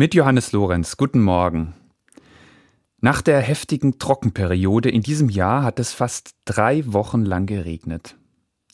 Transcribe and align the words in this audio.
Mit 0.00 0.14
Johannes 0.14 0.52
Lorenz, 0.52 0.96
guten 0.96 1.20
Morgen. 1.20 1.74
Nach 3.00 3.20
der 3.20 3.40
heftigen 3.40 3.98
Trockenperiode 3.98 4.88
in 4.90 5.02
diesem 5.02 5.28
Jahr 5.28 5.64
hat 5.64 5.80
es 5.80 5.92
fast 5.92 6.36
drei 6.44 6.84
Wochen 6.86 7.24
lang 7.24 7.46
geregnet. 7.46 8.14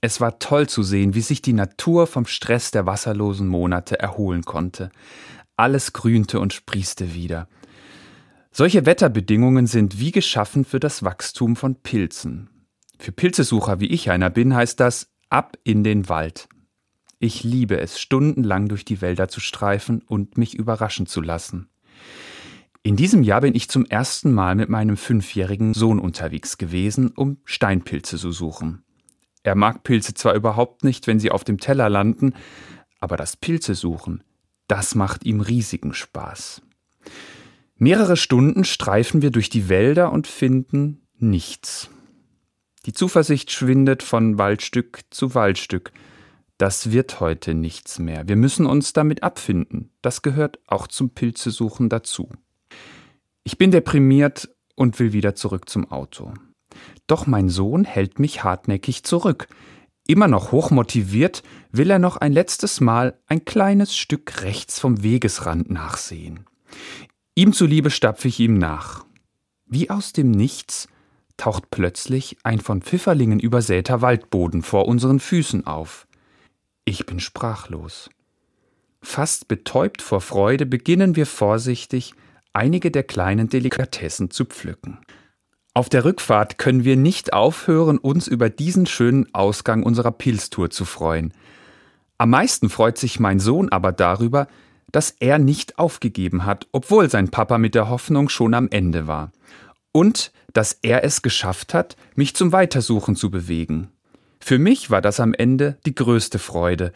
Es 0.00 0.22
war 0.22 0.38
toll 0.38 0.66
zu 0.66 0.82
sehen, 0.82 1.14
wie 1.14 1.20
sich 1.20 1.42
die 1.42 1.52
Natur 1.52 2.06
vom 2.06 2.24
Stress 2.24 2.70
der 2.70 2.86
wasserlosen 2.86 3.48
Monate 3.48 4.00
erholen 4.00 4.44
konnte. 4.44 4.88
Alles 5.56 5.92
grünte 5.92 6.40
und 6.40 6.54
sprießte 6.54 7.12
wieder. 7.12 7.48
Solche 8.50 8.86
Wetterbedingungen 8.86 9.66
sind 9.66 10.00
wie 10.00 10.12
geschaffen 10.12 10.64
für 10.64 10.80
das 10.80 11.02
Wachstum 11.02 11.54
von 11.54 11.74
Pilzen. 11.74 12.48
Für 12.98 13.12
Pilzesucher, 13.12 13.78
wie 13.78 13.88
ich 13.88 14.10
einer 14.10 14.30
bin, 14.30 14.54
heißt 14.54 14.80
das 14.80 15.10
ab 15.28 15.58
in 15.64 15.84
den 15.84 16.08
Wald. 16.08 16.48
Ich 17.22 17.44
liebe 17.44 17.78
es, 17.78 18.00
stundenlang 18.00 18.68
durch 18.68 18.86
die 18.86 19.02
Wälder 19.02 19.28
zu 19.28 19.40
streifen 19.40 20.00
und 20.00 20.38
mich 20.38 20.54
überraschen 20.54 21.04
zu 21.06 21.20
lassen. 21.20 21.68
In 22.82 22.96
diesem 22.96 23.22
Jahr 23.22 23.42
bin 23.42 23.54
ich 23.54 23.68
zum 23.68 23.84
ersten 23.84 24.32
Mal 24.32 24.54
mit 24.54 24.70
meinem 24.70 24.96
fünfjährigen 24.96 25.74
Sohn 25.74 25.98
unterwegs 25.98 26.56
gewesen, 26.56 27.10
um 27.14 27.36
Steinpilze 27.44 28.16
zu 28.16 28.32
suchen. 28.32 28.84
Er 29.42 29.54
mag 29.54 29.82
Pilze 29.82 30.14
zwar 30.14 30.34
überhaupt 30.34 30.82
nicht, 30.82 31.06
wenn 31.06 31.20
sie 31.20 31.30
auf 31.30 31.44
dem 31.44 31.60
Teller 31.60 31.90
landen, 31.90 32.32
aber 33.00 33.18
das 33.18 33.36
Pilze 33.36 33.74
suchen, 33.74 34.24
das 34.66 34.94
macht 34.94 35.26
ihm 35.26 35.42
riesigen 35.42 35.92
Spaß. 35.92 36.62
Mehrere 37.76 38.16
Stunden 38.16 38.64
streifen 38.64 39.20
wir 39.20 39.30
durch 39.30 39.50
die 39.50 39.68
Wälder 39.68 40.10
und 40.10 40.26
finden 40.26 41.02
nichts. 41.18 41.90
Die 42.86 42.94
Zuversicht 42.94 43.50
schwindet 43.52 44.02
von 44.02 44.38
Waldstück 44.38 45.00
zu 45.10 45.34
Waldstück, 45.34 45.92
das 46.60 46.90
wird 46.90 47.20
heute 47.20 47.54
nichts 47.54 47.98
mehr. 47.98 48.28
Wir 48.28 48.36
müssen 48.36 48.66
uns 48.66 48.92
damit 48.92 49.22
abfinden. 49.22 49.90
Das 50.02 50.20
gehört 50.20 50.58
auch 50.66 50.88
zum 50.88 51.08
Pilzesuchen 51.08 51.88
dazu. 51.88 52.28
Ich 53.44 53.56
bin 53.56 53.70
deprimiert 53.70 54.50
und 54.74 54.98
will 54.98 55.14
wieder 55.14 55.34
zurück 55.34 55.70
zum 55.70 55.90
Auto. 55.90 56.34
Doch 57.06 57.26
mein 57.26 57.48
Sohn 57.48 57.84
hält 57.84 58.18
mich 58.18 58.44
hartnäckig 58.44 59.04
zurück. 59.04 59.48
Immer 60.06 60.28
noch 60.28 60.52
hochmotiviert 60.52 61.42
will 61.72 61.90
er 61.90 61.98
noch 61.98 62.18
ein 62.18 62.32
letztes 62.32 62.82
Mal 62.82 63.18
ein 63.26 63.46
kleines 63.46 63.96
Stück 63.96 64.42
rechts 64.42 64.78
vom 64.78 65.02
Wegesrand 65.02 65.70
nachsehen. 65.70 66.44
Ihm 67.34 67.54
zuliebe 67.54 67.88
stapfe 67.90 68.28
ich 68.28 68.38
ihm 68.38 68.58
nach. 68.58 69.06
Wie 69.64 69.88
aus 69.88 70.12
dem 70.12 70.30
Nichts 70.30 70.88
taucht 71.38 71.70
plötzlich 71.70 72.36
ein 72.42 72.60
von 72.60 72.82
Pfifferlingen 72.82 73.40
übersäter 73.40 74.02
Waldboden 74.02 74.62
vor 74.62 74.86
unseren 74.86 75.20
Füßen 75.20 75.66
auf. 75.66 76.06
Ich 76.90 77.06
bin 77.06 77.20
sprachlos. 77.20 78.10
Fast 79.00 79.46
betäubt 79.46 80.02
vor 80.02 80.20
Freude 80.20 80.66
beginnen 80.66 81.14
wir 81.14 81.24
vorsichtig, 81.24 82.14
einige 82.52 82.90
der 82.90 83.04
kleinen 83.04 83.48
Delikatessen 83.48 84.32
zu 84.32 84.44
pflücken. 84.44 84.98
Auf 85.72 85.88
der 85.88 86.04
Rückfahrt 86.04 86.58
können 86.58 86.82
wir 86.82 86.96
nicht 86.96 87.32
aufhören, 87.32 87.96
uns 87.96 88.26
über 88.26 88.50
diesen 88.50 88.86
schönen 88.86 89.32
Ausgang 89.32 89.84
unserer 89.84 90.10
Pilztour 90.10 90.70
zu 90.70 90.84
freuen. 90.84 91.32
Am 92.18 92.30
meisten 92.30 92.68
freut 92.68 92.98
sich 92.98 93.20
mein 93.20 93.38
Sohn 93.38 93.68
aber 93.68 93.92
darüber, 93.92 94.48
dass 94.90 95.12
er 95.12 95.38
nicht 95.38 95.78
aufgegeben 95.78 96.44
hat, 96.44 96.66
obwohl 96.72 97.08
sein 97.08 97.30
Papa 97.30 97.58
mit 97.58 97.76
der 97.76 97.88
Hoffnung 97.88 98.28
schon 98.28 98.52
am 98.52 98.66
Ende 98.68 99.06
war. 99.06 99.30
Und 99.92 100.32
dass 100.54 100.72
er 100.82 101.04
es 101.04 101.22
geschafft 101.22 101.72
hat, 101.72 101.94
mich 102.16 102.34
zum 102.34 102.50
Weitersuchen 102.50 103.14
zu 103.14 103.30
bewegen. 103.30 103.92
Für 104.40 104.58
mich 104.58 104.90
war 104.90 105.00
das 105.00 105.20
am 105.20 105.34
Ende 105.34 105.78
die 105.86 105.94
größte 105.94 106.38
Freude, 106.38 106.92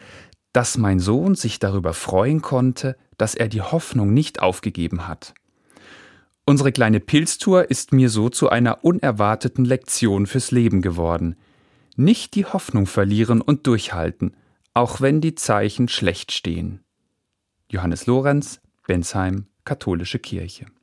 dass 0.51 0.77
mein 0.77 0.99
Sohn 0.99 1.35
sich 1.35 1.59
darüber 1.59 1.93
freuen 1.93 2.41
konnte, 2.41 2.97
dass 3.17 3.35
er 3.35 3.47
die 3.47 3.61
Hoffnung 3.61 4.13
nicht 4.13 4.41
aufgegeben 4.41 5.07
hat. 5.07 5.33
Unsere 6.45 6.71
kleine 6.71 6.99
Pilztour 6.99 7.71
ist 7.71 7.91
mir 7.91 8.09
so 8.09 8.29
zu 8.29 8.49
einer 8.49 8.83
unerwarteten 8.83 9.65
Lektion 9.65 10.27
fürs 10.27 10.51
Leben 10.51 10.81
geworden. 10.81 11.35
Nicht 11.95 12.35
die 12.35 12.45
Hoffnung 12.45 12.85
verlieren 12.85 13.41
und 13.41 13.67
durchhalten, 13.67 14.35
auch 14.73 15.01
wenn 15.01 15.21
die 15.21 15.35
Zeichen 15.35 15.87
schlecht 15.87 16.31
stehen. 16.31 16.83
Johannes 17.69 18.05
Lorenz, 18.05 18.61
Bensheim, 18.85 19.47
Katholische 19.63 20.19
Kirche. 20.19 20.67